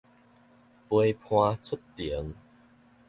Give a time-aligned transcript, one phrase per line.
[0.89, 2.33] 陪伴出庭